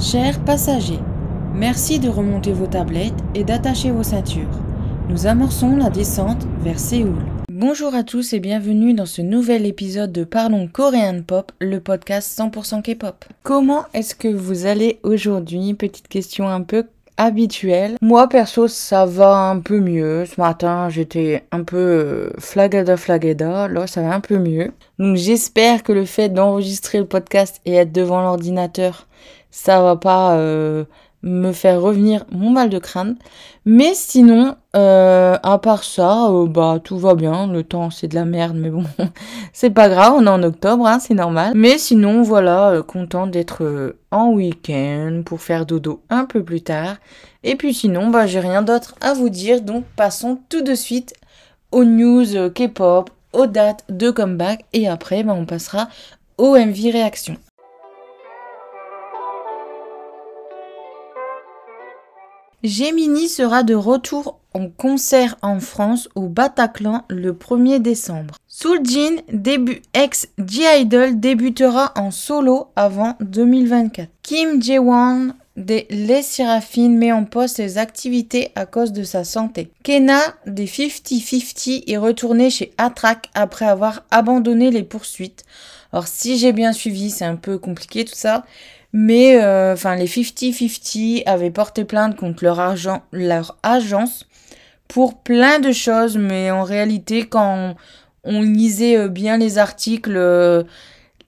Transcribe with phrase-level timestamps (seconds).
[0.00, 1.00] Chers passagers,
[1.52, 4.60] merci de remonter vos tablettes et d'attacher vos ceintures.
[5.08, 7.18] Nous amorçons la descente vers Séoul.
[7.50, 12.38] Bonjour à tous et bienvenue dans ce nouvel épisode de Parlons Coréen Pop, le podcast
[12.38, 13.24] 100% K-pop.
[13.42, 15.74] Comment est-ce que vous allez aujourd'hui?
[15.74, 16.84] Petite question un peu
[17.16, 17.96] habituelle.
[18.00, 20.26] Moi perso ça va un peu mieux.
[20.26, 24.70] Ce matin j'étais un peu euh, flagada flagada, là ça va un peu mieux.
[25.00, 29.08] Donc j'espère que le fait d'enregistrer le podcast et être devant l'ordinateur,
[29.50, 30.84] ça va pas euh,
[31.22, 33.16] me faire revenir mon mal de crâne.
[33.64, 37.46] Mais sinon, euh, à part ça, euh, bah tout va bien.
[37.46, 38.84] Le temps c'est de la merde, mais bon,
[39.52, 40.14] c'est pas grave.
[40.16, 41.52] On est en octobre, hein, c'est normal.
[41.54, 46.96] Mais sinon, voilà, content d'être en week-end pour faire dodo un peu plus tard.
[47.42, 49.62] Et puis sinon, bah j'ai rien d'autre à vous dire.
[49.62, 51.14] Donc passons tout de suite
[51.72, 54.64] aux news K-pop, aux dates de comeback.
[54.72, 55.88] Et après, bah on passera
[56.36, 57.36] au MV réaction.
[62.64, 68.34] Gemini sera de retour en concert en France au Bataclan le 1er décembre.
[68.48, 74.08] Soojin, début ex G-Idol, débutera en solo avant 2024.
[74.22, 79.70] Kim Jae-won des Les Seraphines met en pause ses activités à cause de sa santé.
[79.84, 85.44] Kena des 50-50 est retourné chez Attrac après avoir abandonné les poursuites.
[85.92, 88.44] Alors si j'ai bien suivi, c'est un peu compliqué tout ça.
[88.92, 92.44] Mais euh, enfin, les 50-50 avaient porté plainte contre
[93.12, 94.26] leur, agence
[94.88, 97.76] pour plein de choses, mais en réalité, quand
[98.24, 100.62] on, lisait euh, bien les articles, euh,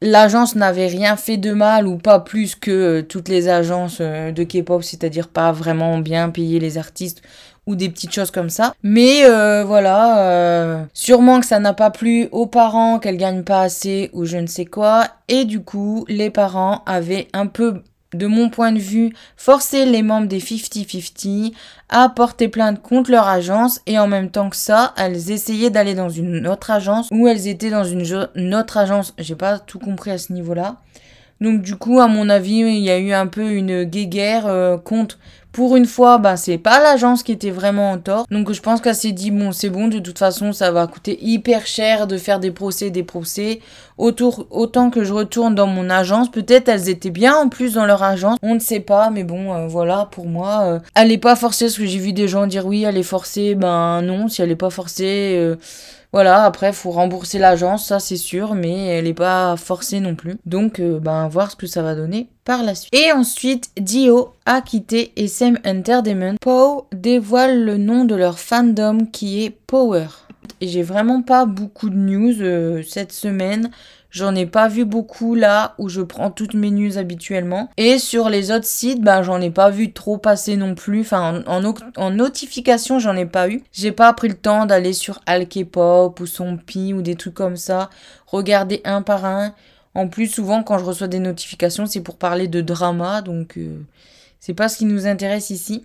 [0.00, 4.82] l'agence n'avait rien fait de mal ou pas plus que toutes les agences de K-pop,
[4.82, 7.20] c'est-à-dire pas vraiment bien payer les artistes
[7.70, 8.74] ou des petites choses comme ça.
[8.82, 13.62] Mais euh, voilà, euh, sûrement que ça n'a pas plu aux parents, qu'elles gagnent pas
[13.62, 15.06] assez ou je ne sais quoi.
[15.28, 20.02] Et du coup, les parents avaient un peu, de mon point de vue, forcé les
[20.02, 21.52] membres des 50-50
[21.88, 23.80] à porter plainte contre leur agence.
[23.86, 27.46] Et en même temps que ça, elles essayaient d'aller dans une autre agence ou elles
[27.46, 29.14] étaient dans une autre agence.
[29.18, 30.78] J'ai pas tout compris à ce niveau-là.
[31.40, 34.76] Donc du coup, à mon avis, il y a eu un peu une guéguerre euh,
[34.76, 35.18] contre.
[35.52, 38.26] Pour une fois, bah c'est pas l'agence qui était vraiment en tort.
[38.30, 41.18] Donc je pense qu'elle s'est dit bon, c'est bon, de toute façon, ça va coûter
[41.20, 43.60] hyper cher de faire des procès, des procès.
[43.98, 47.84] Autour, autant que je retourne dans mon agence, peut-être elles étaient bien en plus dans
[47.84, 48.38] leur agence.
[48.42, 51.66] On ne sait pas, mais bon, euh, voilà, pour moi, euh, elle est pas forcée.
[51.66, 53.54] Parce que j'ai vu des gens dire oui, elle est forcée.
[53.56, 55.34] Ben non, si elle est pas forcée.
[55.36, 55.56] euh,
[56.12, 60.36] voilà, après, faut rembourser l'agence, ça c'est sûr, mais elle est pas forcée non plus.
[60.44, 62.92] Donc, euh, ben, voir ce que ça va donner par la suite.
[62.92, 66.36] Et ensuite, Dio a quitté SM Entertainment.
[66.40, 70.06] Pow dévoile le nom de leur fandom qui est Power.
[70.60, 73.70] J'ai vraiment pas beaucoup de news euh, cette semaine.
[74.10, 77.70] J'en ai pas vu beaucoup là où je prends toutes mes news habituellement.
[77.76, 81.02] Et sur les autres sites, ben j'en ai pas vu trop passer non plus.
[81.02, 83.62] Enfin, en, en, no- en notification, j'en ai pas eu.
[83.72, 87.88] J'ai pas pris le temps d'aller sur Alkpop ou Sompi ou des trucs comme ça.
[88.26, 89.54] Regarder un par un.
[89.94, 93.22] En plus, souvent, quand je reçois des notifications, c'est pour parler de drama.
[93.22, 93.78] Donc, euh,
[94.40, 95.84] c'est pas ce qui nous intéresse ici.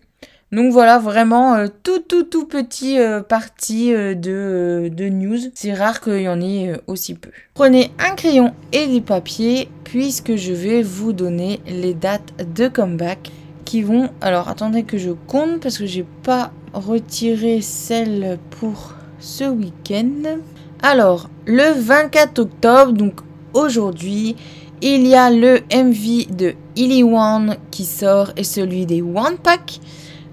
[0.52, 5.40] Donc voilà, vraiment euh, tout tout tout petit euh, partie euh, de, euh, de news.
[5.54, 7.32] C'est rare qu'il y en ait euh, aussi peu.
[7.56, 13.32] Prenez un crayon et des papiers puisque je vais vous donner les dates de comeback
[13.66, 14.10] qui vont...
[14.22, 20.40] Alors attendez que je compte parce que j'ai pas retiré celle pour ce week-end.
[20.84, 23.22] Alors, le 24 octobre, donc
[23.54, 24.36] aujourd'hui,
[24.82, 29.80] il y a le MV de Illy One qui sort et celui des One Pack.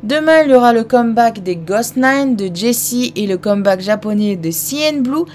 [0.03, 4.35] Demain, il y aura le comeback des Ghost Nine de Jessie et le comeback japonais
[4.35, 5.27] de CN Blue.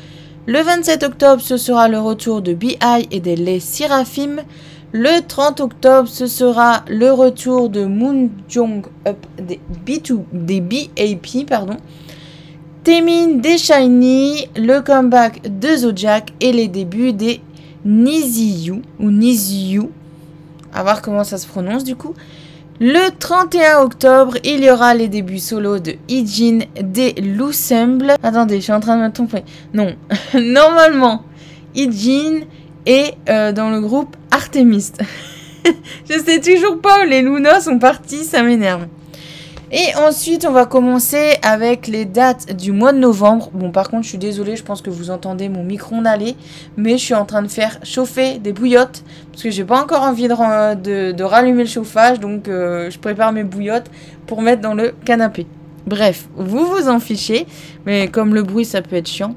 [0.46, 3.08] Le 27 octobre, ce sera le retour de B.I.
[3.10, 4.42] et des Les Seraphim.
[4.92, 11.46] Le 30 octobre, ce sera le retour de Moon Jong Up des B2, des BAP,
[11.48, 11.78] pardon.
[12.84, 17.40] Temin des Shiny, le comeback de Zodiac et les débuts des
[17.86, 19.84] Niziyu ou Niziyu.
[20.74, 22.14] À voir comment ça se prononce du coup.
[22.80, 28.14] Le 31 octobre, il y aura les débuts solo de Ijin des Lussemble.
[28.22, 29.44] Attendez, je suis en train de me tromper.
[29.74, 29.96] Non,
[30.36, 31.24] normalement,
[31.74, 32.42] Ijin
[32.86, 34.92] est euh, dans le groupe Artemis.
[35.66, 38.86] je sais toujours pas où les Luna sont partis, ça m'énerve.
[39.70, 43.50] Et ensuite, on va commencer avec les dates du mois de novembre.
[43.54, 46.38] Bon, par contre, je suis désolée, je pense que vous entendez mon micro aller,
[46.78, 50.04] mais je suis en train de faire chauffer des bouillottes parce que j'ai pas encore
[50.04, 53.92] envie de- de rallumer le chauffage, donc euh, je prépare mes bouillottes
[54.26, 55.46] pour mettre dans le canapé.
[55.86, 57.46] Bref, vous vous en fichez,
[57.86, 59.36] mais comme le bruit, ça peut être chiant.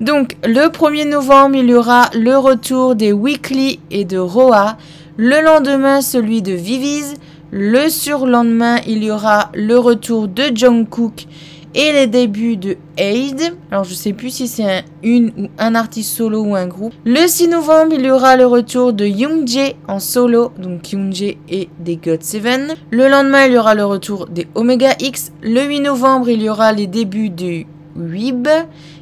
[0.00, 4.76] Donc, le 1er novembre, il y aura le retour des Weekly et de Roa.
[5.16, 7.14] Le lendemain, celui de Viviz.
[7.58, 11.26] Le surlendemain, il y aura le retour de Jungkook
[11.74, 13.56] et les débuts de Aid.
[13.70, 16.92] Alors je sais plus si c'est un, une ou un artiste solo ou un groupe.
[17.06, 21.70] Le 6 novembre, il y aura le retour de Youngjae en solo, donc Youngjae et
[21.78, 22.76] des God 7.
[22.90, 25.32] Le lendemain, il y aura le retour des Omega X.
[25.40, 27.66] Le 8 novembre, il y aura les débuts du
[27.96, 28.48] Weeb.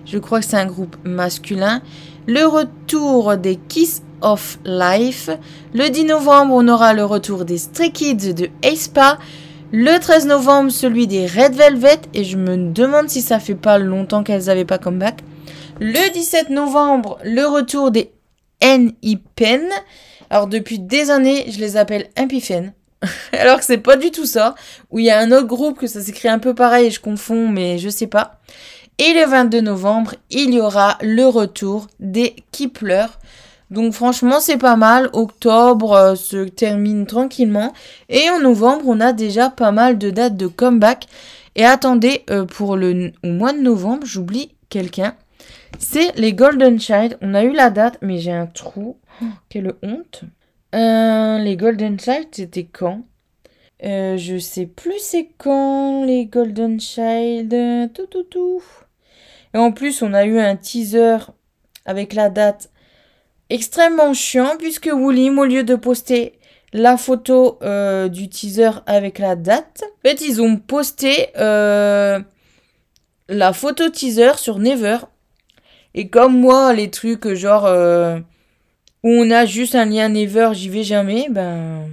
[0.07, 1.83] Je crois que c'est un groupe masculin.
[2.29, 5.31] Le retour des Kiss of Life.
[5.73, 9.19] Le 10 novembre, on aura le retour des Stray Kids de aespa.
[9.71, 12.01] Le 13 novembre, celui des Red Velvet.
[12.15, 15.21] Et je me demande si ça fait pas longtemps qu'elles n'avaient pas comeback.
[15.81, 18.11] Le 17 novembre, le retour des
[18.61, 19.69] N.I.Pen.
[20.31, 22.73] Alors depuis des années, je les appelle Impifen.
[23.33, 24.55] Alors que c'est pas du tout ça.
[24.91, 27.49] Ou il y a un autre groupe que ça s'écrit un peu pareil je confonds,
[27.49, 28.41] mais je sais pas.
[28.99, 33.07] Et le 22 novembre, il y aura le retour des Kipler.
[33.75, 35.11] Donc franchement, c'est pas mal.
[35.13, 37.73] Octobre euh, se termine tranquillement.
[38.09, 41.07] Et en novembre, on a déjà pas mal de dates de comeback.
[41.57, 45.17] Et attendez, euh, pour le au mois de novembre, j'oublie quelqu'un.
[45.81, 47.19] C'est les Golden Child.
[47.21, 48.97] On a eu la date, mais j'ai un trou.
[49.21, 50.23] Oh, quelle honte.
[50.75, 53.03] Euh, les Golden Child, c'était quand?
[53.83, 57.93] Je sais plus c'est quand les Golden Child.
[57.93, 58.63] Tout, tout, tout.
[59.53, 61.19] Et en plus, on a eu un teaser
[61.85, 62.71] avec la date
[63.51, 66.39] extrêmement chiant puisque Woolim, au lieu de poster
[66.73, 72.19] la photo euh, du teaser avec la date, en fait, ils ont posté euh,
[73.29, 74.99] la photo teaser sur Never.
[75.95, 78.19] Et comme moi, les trucs genre euh,
[79.05, 81.89] où on a juste un lien Never, j'y vais jamais, ben.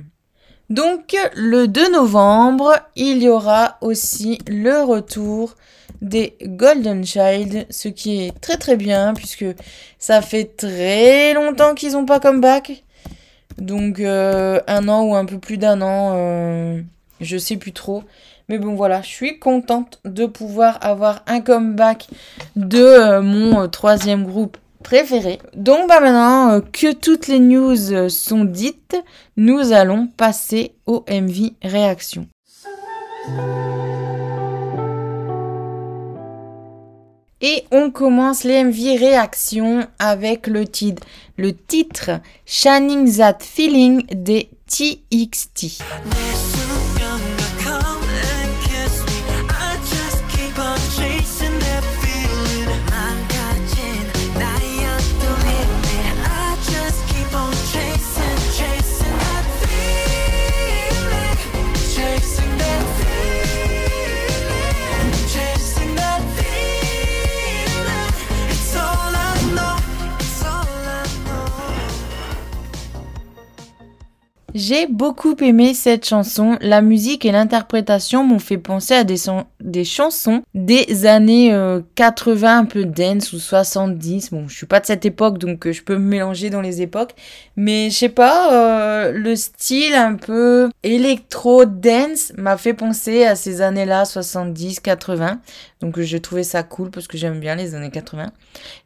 [0.71, 5.57] Donc, le 2 novembre, il y aura aussi le retour
[6.01, 9.45] des Golden Child, ce qui est très très bien puisque
[10.00, 12.85] ça fait très longtemps qu'ils n'ont pas comeback.
[13.57, 16.81] Donc euh, un an ou un peu plus d'un an, euh,
[17.19, 18.06] je sais plus trop.
[18.47, 22.07] Mais bon voilà, je suis contente de pouvoir avoir un comeback
[22.56, 25.39] de euh, mon troisième groupe préféré.
[25.55, 28.95] Donc bah maintenant que toutes les news sont dites,
[29.37, 32.27] nous allons passer au MV réaction.
[37.43, 41.01] Et on commence les MV réactions avec le titre,
[41.37, 42.11] le titre
[42.45, 45.81] Shining That Feeling des TXT.
[74.71, 76.57] J'ai beaucoup aimé cette chanson.
[76.62, 81.53] La musique et l'interprétation m'ont fait penser à des, chansons des années
[81.95, 84.31] 80, euh, un peu dance ou 70.
[84.31, 86.81] Bon, je suis pas de cette époque, donc euh, je peux me mélanger dans les
[86.81, 87.15] époques.
[87.57, 93.35] Mais je sais pas, euh, le style un peu électro dance m'a fait penser à
[93.35, 95.41] ces années-là, 70, 80.
[95.81, 98.31] Donc je trouvais ça cool parce que j'aime bien les années 80.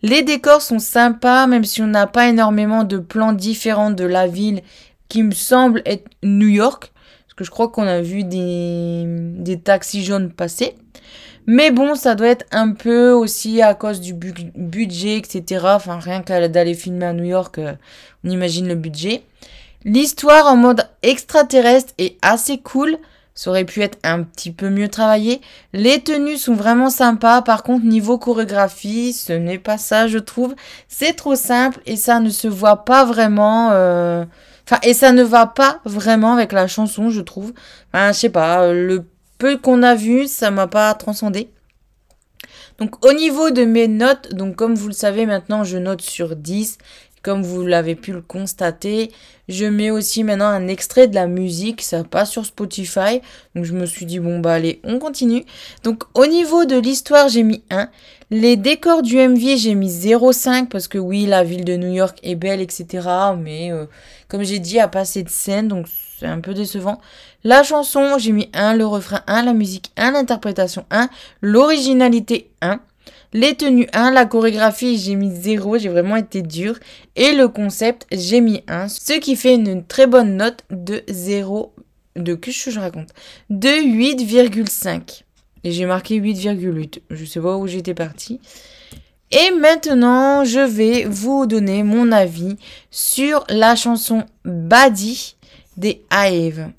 [0.01, 4.25] Les décors sont sympas, même si on n'a pas énormément de plans différents de la
[4.25, 4.63] ville
[5.09, 6.91] qui me semble être New York.
[7.25, 10.75] Parce que je crois qu'on a vu des, des taxis jaunes passer.
[11.47, 15.65] Mais bon, ça doit être un peu aussi à cause du budget, etc.
[15.65, 17.73] Enfin, rien qu'à d'aller filmer à New York, euh,
[18.23, 19.21] on imagine le budget.
[19.83, 22.97] L'histoire en mode extraterrestre est assez cool.
[23.35, 25.41] Ça aurait pu être un petit peu mieux travaillé.
[25.73, 27.43] Les tenues sont vraiment sympas.
[27.43, 30.55] Par contre, niveau chorégraphie, ce n'est pas ça, je trouve.
[30.87, 33.69] C'est trop simple et ça ne se voit pas vraiment.
[33.73, 34.25] Euh,
[34.83, 37.53] Et ça ne va pas vraiment avec la chanson, je trouve.
[37.93, 39.05] Enfin, je sais pas, le
[39.37, 41.49] peu qu'on a vu, ça m'a pas transcendé.
[42.77, 46.35] Donc au niveau de mes notes, donc comme vous le savez maintenant, je note sur
[46.35, 46.77] 10.
[47.25, 49.11] Comme vous l'avez pu le constater,
[49.49, 53.19] je mets aussi maintenant un extrait de la musique, ça passe sur Spotify.
[53.55, 55.43] Donc je me suis dit, bon bah allez, on continue.
[55.81, 57.89] Donc au niveau de l'histoire, j'ai mis 1.
[58.29, 62.19] Les décors du MV, j'ai mis 0,5 parce que oui, la ville de New York
[62.21, 63.09] est belle, etc.
[63.35, 63.87] Mais euh,
[64.27, 65.87] comme j'ai dit, il n'y a pas assez de scènes, donc
[66.19, 67.01] c'est un peu décevant.
[67.43, 71.09] La chanson, j'ai mis 1, le refrain 1, la musique 1, l'interprétation 1,
[71.41, 72.79] l'originalité 1.
[73.35, 76.79] Les tenues 1, la chorégraphie, j'ai mis 0, j'ai vraiment été dur.
[77.17, 81.73] Et le concept, j'ai mis 1, ce qui fait une très bonne note de 0,
[82.15, 83.09] de que je raconte,
[83.49, 85.23] de 8,5.
[85.65, 86.99] Et j'ai marqué 8,8.
[87.09, 88.39] Je sais pas où j'étais parti.
[89.31, 92.55] Et maintenant, je vais vous donner mon avis
[92.89, 95.34] sur la chanson Badi
[95.77, 96.71] des Hive.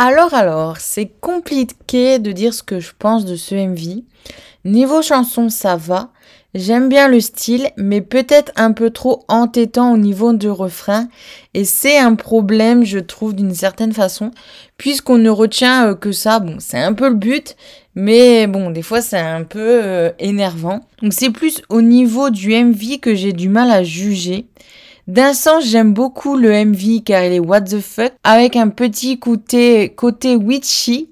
[0.00, 4.04] Alors alors, c'est compliqué de dire ce que je pense de ce MV.
[4.64, 6.10] Niveau chanson, ça va.
[6.54, 11.08] J'aime bien le style, mais peut-être un peu trop entêtant au niveau du refrain.
[11.52, 14.30] Et c'est un problème, je trouve, d'une certaine façon,
[14.78, 16.40] puisqu'on ne retient euh, que ça.
[16.40, 17.54] Bon, c'est un peu le but,
[17.94, 20.80] mais bon, des fois, c'est un peu euh, énervant.
[21.02, 24.46] Donc c'est plus au niveau du MV que j'ai du mal à juger.
[25.06, 29.18] D'un sens, j'aime beaucoup le MV car il est what the fuck, avec un petit
[29.18, 31.08] côté, côté witchy,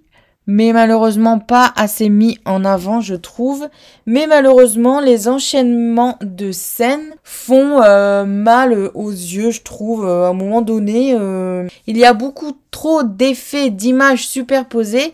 [0.46, 3.68] mais malheureusement pas assez mis en avant, je trouve.
[4.06, 10.06] Mais malheureusement, les enchaînements de scènes font euh, mal aux yeux, je trouve.
[10.06, 15.10] à un moment donné, euh, il y a beaucoup trop d'effets, d'images superposées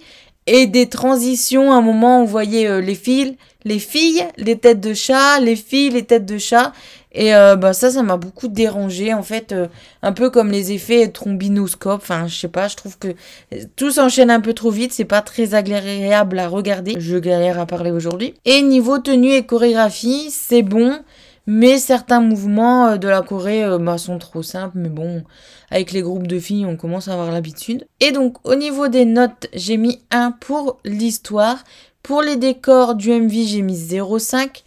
[0.46, 1.72] et des transitions.
[1.72, 5.56] À un moment, on voyait euh, les filles, les filles, les têtes de chat, les
[5.56, 6.72] filles, les têtes de chat.
[7.14, 9.68] Et euh, bah ça, ça m'a beaucoup dérangé en fait, euh,
[10.02, 12.00] un peu comme les effets trombinoscope.
[12.02, 13.14] Enfin, je sais pas, je trouve que
[13.76, 16.94] tout s'enchaîne un peu trop vite, c'est pas très agréable à regarder.
[16.98, 18.34] Je galère à parler aujourd'hui.
[18.46, 21.00] Et niveau tenue et chorégraphie, c'est bon,
[21.46, 24.78] mais certains mouvements euh, de la Corée bah, sont trop simples.
[24.78, 25.22] Mais bon,
[25.70, 27.86] avec les groupes de filles, on commence à avoir l'habitude.
[28.00, 31.62] Et donc, au niveau des notes, j'ai mis 1 pour l'histoire.
[32.02, 34.62] Pour les décors du MV, j'ai mis 0,5.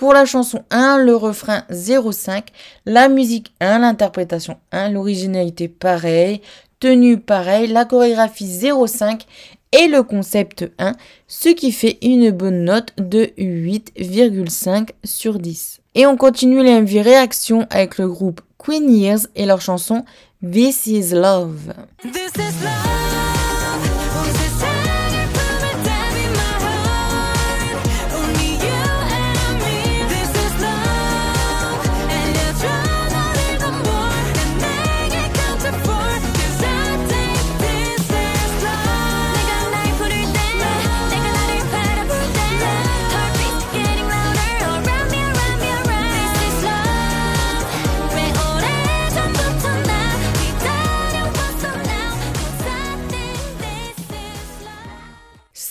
[0.00, 2.44] Pour la chanson 1, le refrain 0,5,
[2.86, 6.40] la musique 1, l'interprétation 1, l'originalité pareil,
[6.78, 9.26] tenue pareil, la chorégraphie 0,5
[9.72, 10.94] et le concept 1,
[11.28, 15.80] ce qui fait une bonne note de 8,5 sur 10.
[15.94, 20.06] Et on continue les MV réactions avec le groupe Queen Years et leur chanson
[20.42, 21.74] This is Love.
[22.10, 22.89] This is love.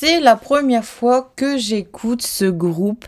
[0.01, 3.06] C'est la première fois que j'écoute ce groupe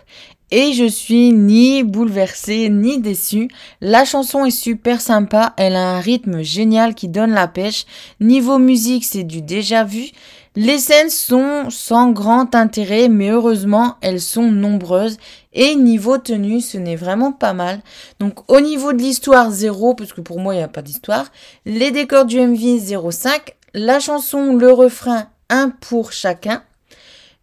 [0.52, 3.48] et je suis ni bouleversée ni déçue.
[3.80, 7.86] La chanson est super sympa, elle a un rythme génial qui donne la pêche.
[8.20, 10.10] Niveau musique, c'est du déjà vu.
[10.58, 15.18] Les scènes sont sans grand intérêt, mais heureusement, elles sont nombreuses.
[15.54, 17.80] Et niveau tenue, ce n'est vraiment pas mal.
[18.20, 21.28] Donc au niveau de l'histoire, zéro, parce que pour moi, il n'y a pas d'histoire.
[21.66, 23.54] Les décors du MV, 0,5.
[23.76, 26.64] La chanson, le refrain, 1 pour chacun.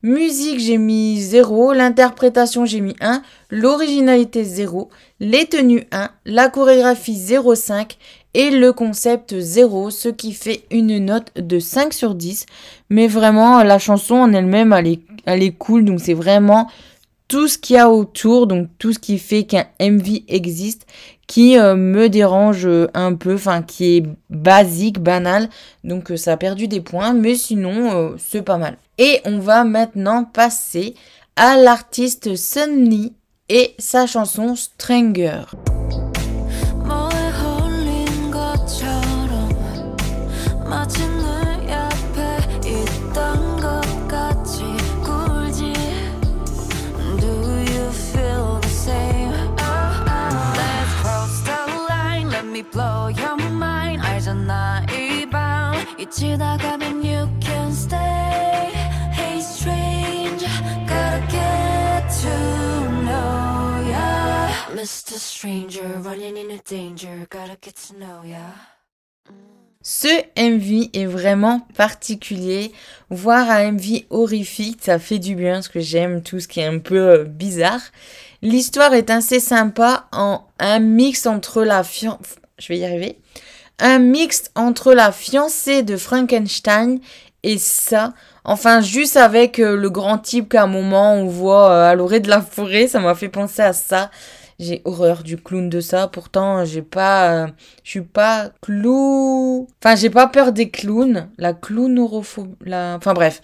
[0.05, 1.73] Musique, j'ai mis 0.
[1.73, 3.21] L'interprétation, j'ai mis 1.
[3.50, 4.90] L'originalité, 0.
[5.19, 6.11] Les tenues, 1.
[6.25, 7.97] La chorégraphie, 0,5.
[8.35, 9.90] Et le concept, 0.
[9.90, 12.47] Ce qui fait une note de 5 sur 10.
[12.90, 15.85] Mais vraiment, la chanson en elle-même, elle est, elle est cool.
[15.85, 16.69] Donc, c'est vraiment
[17.28, 18.47] tout ce qu'il y a autour.
[18.47, 20.87] Donc, tout ce qui fait qu'un MV existe.
[21.26, 23.35] Qui euh, me dérange euh, un peu.
[23.35, 25.50] Enfin, qui est basique, banal.
[25.85, 27.12] Donc, euh, ça a perdu des points.
[27.12, 28.78] Mais sinon, c'est pas mal.
[28.97, 30.94] Et on va maintenant passer
[31.37, 33.12] à l'artiste Sunny
[33.49, 35.42] et sa chanson Stranger.
[56.08, 58.72] 이밤 잊히다가면 you can stay
[59.12, 60.48] Hey stranger
[60.88, 65.17] Gotta get to know ya Mr.
[65.17, 68.53] Stranger running into danger Gotta get to know ya
[69.86, 72.72] Ce MV est vraiment particulier.
[73.10, 76.65] Voir un MV horrifique, ça fait du bien parce que j'aime tout ce qui est
[76.65, 77.82] un peu euh, bizarre.
[78.41, 82.17] L'histoire est assez sympa en un mix entre la fian...
[82.60, 83.20] Je vais y arriver.
[83.80, 86.99] un mix entre la fiancée de Frankenstein
[87.42, 88.12] et ça.
[88.44, 92.20] Enfin, juste avec euh, le grand type qu'à un moment on voit euh, à l'orée
[92.20, 94.11] de la forêt, ça m'a fait penser à ça.
[94.58, 96.08] J'ai horreur du clown de ça.
[96.08, 97.47] Pourtant, j'ai pas, euh,
[97.85, 99.68] je suis pas clou.
[99.80, 101.28] Enfin, j'ai pas peur des clowns.
[101.38, 103.40] La clownorophobie, la, enfin bref,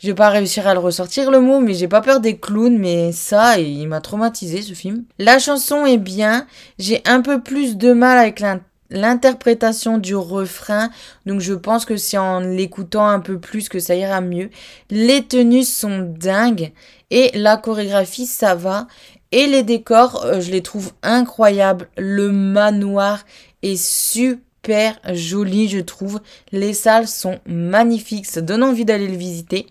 [0.00, 2.76] je vais pas réussir à le ressortir le mot, mais j'ai pas peur des clowns.
[2.76, 5.04] Mais ça, il m'a traumatisé ce film.
[5.18, 6.46] La chanson est bien.
[6.78, 8.60] J'ai un peu plus de mal avec l'in-
[8.90, 10.90] l'interprétation du refrain.
[11.26, 14.50] Donc je pense que c'est en l'écoutant un peu plus que ça ira mieux.
[14.90, 16.72] Les tenues sont dingues
[17.10, 18.86] et la chorégraphie ça va.
[19.32, 21.88] Et les décors, euh, je les trouve incroyables.
[21.96, 23.24] Le manoir
[23.62, 26.20] est super joli, je trouve.
[26.50, 29.66] Les salles sont magnifiques, ça donne envie d'aller le visiter.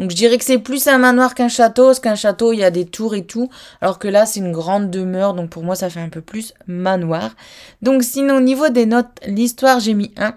[0.00, 2.64] Donc je dirais que c'est plus un manoir qu'un château, parce qu'un château, il y
[2.64, 3.50] a des tours et tout,
[3.82, 6.54] alors que là, c'est une grande demeure, donc pour moi, ça fait un peu plus
[6.66, 7.36] manoir.
[7.82, 10.34] Donc sinon, au niveau des notes, l'histoire, j'ai mis 1.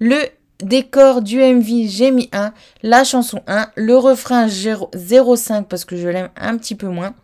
[0.00, 0.18] Le
[0.62, 2.52] décor du MV, j'ai mis 1.
[2.82, 3.70] La chanson 1.
[3.76, 7.14] Le refrain 0 0,5 parce que je l'aime un petit peu moins.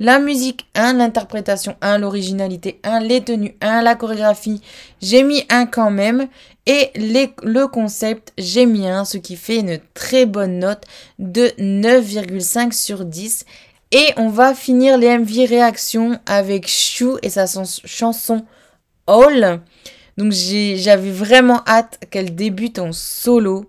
[0.00, 0.94] La musique 1.
[0.94, 1.98] L'interprétation 1.
[1.98, 3.00] L'originalité 1.
[3.00, 3.82] Les tenues 1.
[3.82, 4.62] La chorégraphie,
[5.00, 6.28] j'ai mis 1 quand même.
[6.66, 10.84] Et le concept, j'ai mis 1, ce qui fait une très bonne note
[11.18, 13.46] de 9,5 sur 10.
[13.90, 18.44] Et on va finir les MV réactions avec Chou et sa chanson
[19.06, 19.62] All.
[20.18, 23.64] Donc j'avais vraiment hâte qu'elle débute en solo.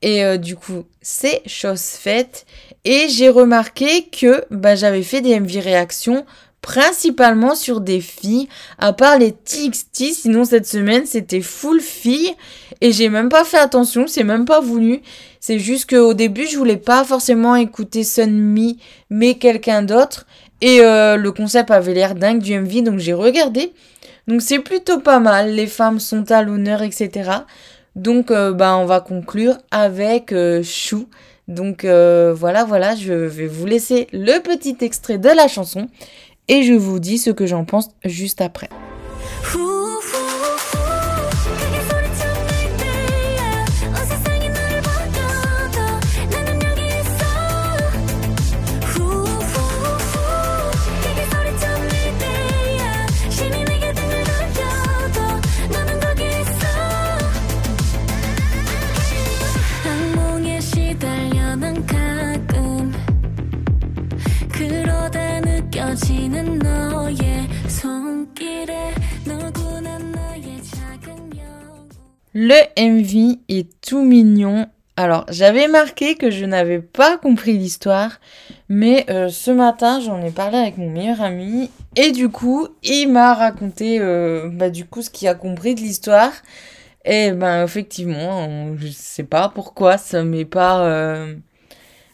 [0.00, 2.46] Et euh, du coup, c'est chose faite.
[2.84, 6.24] Et j'ai remarqué que bah, j'avais fait des MV réactions
[6.62, 10.14] principalement sur des filles, à part les TXT.
[10.14, 12.34] Sinon, cette semaine, c'était full filles.
[12.80, 15.02] Et j'ai même pas fait attention, c'est même pas voulu.
[15.40, 18.78] C'est juste qu'au début, je voulais pas forcément écouter Sunmi,
[19.10, 20.26] mais quelqu'un d'autre.
[20.60, 23.72] Et euh, le concept avait l'air dingue du MV, donc j'ai regardé.
[24.28, 27.30] Donc c'est plutôt pas mal, les femmes sont à l'honneur, etc.
[27.96, 31.08] Donc euh, bah, on va conclure avec euh, Chou.
[31.48, 35.88] Donc euh, voilà, voilà, je vais vous laisser le petit extrait de la chanson
[36.48, 38.68] et je vous dis ce que j'en pense juste après.
[39.52, 39.81] 후
[72.44, 74.66] Le MV est tout mignon.
[74.96, 78.18] Alors, j'avais marqué que je n'avais pas compris l'histoire,
[78.68, 83.06] mais euh, ce matin, j'en ai parlé avec mon meilleur ami, et du coup, il
[83.06, 86.32] m'a raconté, euh, bah, du coup, ce qu'il a compris de l'histoire.
[87.04, 91.36] Et ben, effectivement, je sais pas pourquoi ça m'est pas euh,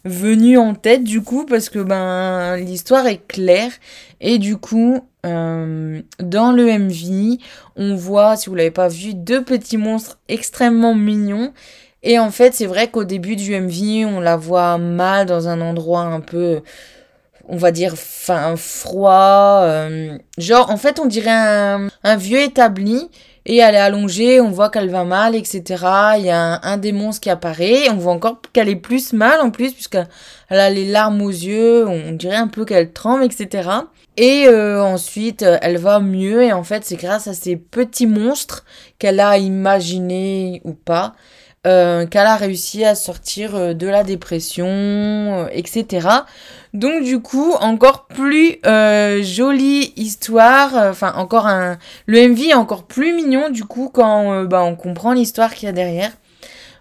[0.09, 3.71] venu en tête, du coup, parce que ben, l'histoire est claire,
[4.21, 7.39] et du coup, euh, dans le MV,
[7.77, 11.53] on voit, si vous l'avez pas vu, deux petits monstres extrêmement mignons.
[12.03, 15.61] Et en fait, c'est vrai qu'au début du MV, on la voit mal dans un
[15.61, 16.61] endroit un peu,
[17.49, 19.61] on va dire, fin, froid.
[19.63, 23.09] euh, genre, en fait, on dirait un, un vieux établi.
[23.51, 25.63] Et elle est allongée, on voit qu'elle va mal, etc.
[26.19, 27.89] Il y a un, un des monstres qui apparaît.
[27.89, 30.07] On voit encore qu'elle est plus mal en plus, puisqu'elle
[30.51, 31.89] a les larmes aux yeux.
[31.89, 33.71] On dirait un peu qu'elle tremble, etc.
[34.19, 36.43] Et euh, ensuite, elle va mieux.
[36.43, 38.67] Et en fait, c'est grâce à ces petits monstres
[38.99, 41.15] qu'elle a imaginés ou pas,
[41.69, 46.09] euh, qu'elle a réussi à sortir euh, de la dépression, euh, etc.
[46.73, 48.59] Donc du coup, encore plus
[49.23, 50.75] jolie histoire.
[50.75, 51.79] Enfin, encore un...
[52.07, 55.69] Le MV est encore plus mignon du coup quand bah, on comprend l'histoire qu'il y
[55.69, 56.13] a derrière.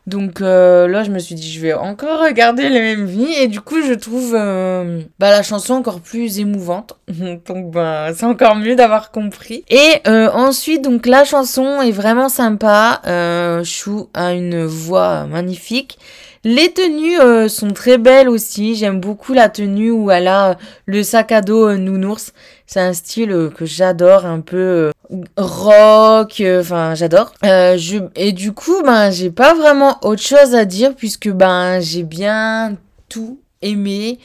[0.08, 3.60] Donc euh, là, je me suis dit, je vais encore regarder le MV et du
[3.60, 6.98] coup, je trouve euh, bah, la chanson encore plus émouvante.
[7.46, 9.66] donc bah, c'est encore mieux d'avoir compris.
[9.70, 13.02] Et euh, ensuite, donc la chanson est vraiment sympa.
[13.06, 16.00] Euh, Chou a une voix magnifique.
[16.46, 18.76] Les tenues sont très belles aussi.
[18.76, 22.32] J'aime beaucoup la tenue où elle a le sac à dos nounours.
[22.68, 24.92] C'est un style euh, que j'adore, un peu euh,
[25.38, 26.42] rock.
[26.42, 27.34] euh, Enfin, j'adore.
[27.44, 32.76] Et du coup, ben, j'ai pas vraiment autre chose à dire puisque ben, j'ai bien
[33.10, 34.20] tout aimé.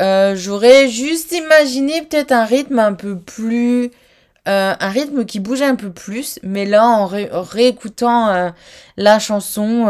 [0.00, 3.90] J'aurais juste imaginé peut-être un rythme un peu plus
[4.46, 8.52] un rythme qui bouge un peu plus, mais là en, ré- en réécoutant
[8.98, 9.86] la chanson,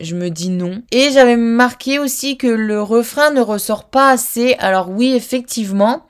[0.00, 0.82] je me dis non.
[0.90, 4.54] Et j'avais marqué aussi que le refrain ne ressort pas assez.
[4.58, 6.04] Alors oui, effectivement,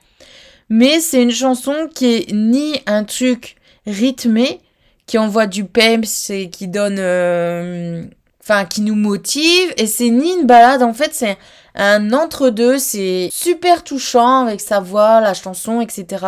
[0.69, 4.61] mais c'est une chanson qui est ni un truc rythmé,
[5.05, 8.03] qui envoie du peps et qui donne, euh,
[8.41, 10.83] enfin qui nous motive, et c'est ni une balade.
[10.83, 11.37] En fait, c'est
[11.75, 12.77] un entre-deux.
[12.79, 16.25] C'est super touchant avec sa voix, la chanson, etc.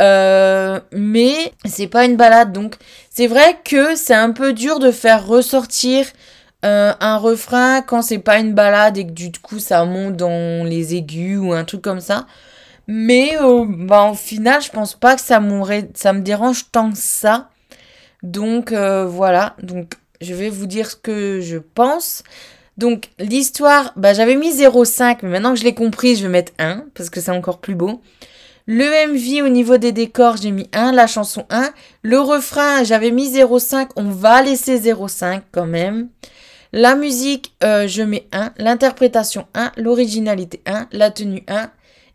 [0.00, 2.76] Euh, mais c'est pas une balade, donc
[3.10, 6.06] c'est vrai que c'est un peu dur de faire ressortir
[6.64, 10.64] euh, un refrain quand c'est pas une balade et que du coup ça monte dans
[10.64, 12.26] les aigus ou un truc comme ça.
[12.88, 15.40] Mais euh, bah, au final, je pense pas que ça,
[15.94, 17.50] ça me dérange tant que ça.
[18.22, 22.24] Donc euh, voilà, donc je vais vous dire ce que je pense.
[22.78, 26.52] Donc l'histoire, bah, j'avais mis 0,5, mais maintenant que je l'ai compris, je vais mettre
[26.58, 28.00] 1, parce que c'est encore plus beau.
[28.66, 31.70] Le MV au niveau des décors, j'ai mis 1, la chanson 1.
[32.02, 36.08] Le refrain, j'avais mis 0,5, on va laisser 0,5 quand même.
[36.72, 38.52] La musique, euh, je mets 1.
[38.58, 39.72] L'interprétation 1.
[39.78, 40.88] L'originalité 1.
[40.92, 41.70] La tenue 1.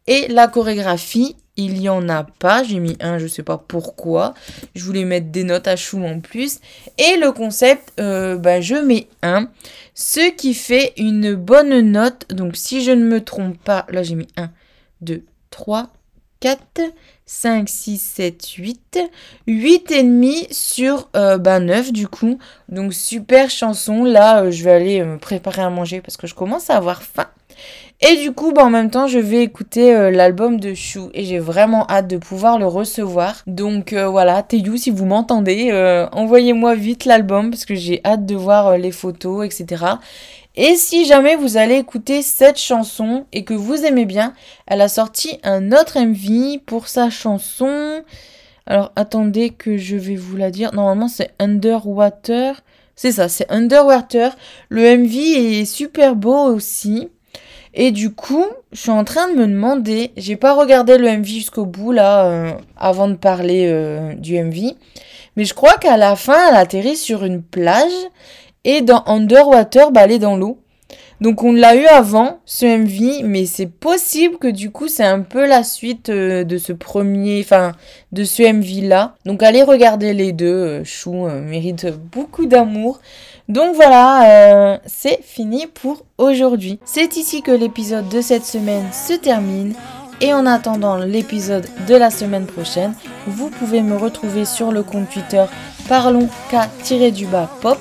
[0.07, 2.63] Et la chorégraphie, il y en a pas.
[2.63, 4.33] J'ai mis 1, je sais pas pourquoi.
[4.75, 6.59] Je voulais mettre des notes à chou en plus.
[6.97, 9.49] Et le concept, euh, bah, je mets 1.
[9.93, 12.25] Ce qui fait une bonne note.
[12.29, 14.49] Donc si je ne me trompe pas, là j'ai mis 1,
[15.01, 15.89] 2, 3,
[16.39, 16.59] 4,
[17.25, 18.99] 5, 6, 7, 8.
[19.47, 22.39] 8 et demi sur euh, bah, 9 du coup.
[22.67, 24.03] Donc super chanson.
[24.03, 27.03] Là, euh, je vais aller me préparer à manger parce que je commence à avoir
[27.03, 27.27] faim.
[28.01, 31.23] Et du coup, bah, en même temps, je vais écouter euh, l'album de Chou et
[31.23, 33.41] j'ai vraiment hâte de pouvoir le recevoir.
[33.47, 38.25] Donc euh, voilà, Teyou, si vous m'entendez, euh, envoyez-moi vite l'album parce que j'ai hâte
[38.25, 39.85] de voir les photos, etc.
[40.55, 44.33] Et si jamais vous allez écouter cette chanson et que vous aimez bien,
[44.67, 48.03] elle a sorti un autre MV pour sa chanson.
[48.65, 50.73] Alors attendez que je vais vous la dire.
[50.73, 52.61] Normalement c'est Underwater.
[52.95, 54.35] C'est ça, c'est Underwater.
[54.69, 57.09] Le MV est super beau aussi.
[57.73, 61.25] Et du coup, je suis en train de me demander, j'ai pas regardé le MV
[61.25, 64.73] jusqu'au bout là, euh, avant de parler euh, du MV,
[65.35, 67.91] mais je crois qu'à la fin, elle atterrit sur une plage
[68.63, 70.59] et dans Underwater, bah, elle est dans l'eau.
[71.23, 75.21] Donc on l'a eu avant, ce MV, mais c'est possible que du coup c'est un
[75.21, 77.71] peu la suite euh, de ce premier, enfin
[78.11, 79.15] de ce MV là.
[79.25, 82.99] Donc allez regarder les deux, euh, Chou euh, mérite beaucoup d'amour.
[83.47, 86.79] Donc voilà, c'est fini pour aujourd'hui.
[86.83, 89.75] C'est ici que l'épisode de cette semaine se termine.
[90.21, 92.93] Et en attendant l'épisode de la semaine prochaine,
[93.27, 95.43] vous pouvez me retrouver sur le compte Twitter
[95.93, 97.77] parlons K-du-bas pop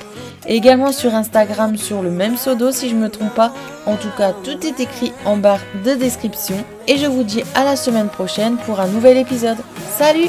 [0.47, 3.55] et également sur Instagram sur le même pseudo si je me trompe pas.
[3.87, 7.65] En tout cas, tout est écrit en barre de description et je vous dis à
[7.65, 9.57] la semaine prochaine pour un nouvel épisode.
[9.97, 10.29] Salut